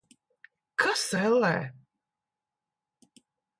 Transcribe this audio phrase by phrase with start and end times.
[0.83, 1.53] Kas, ellē?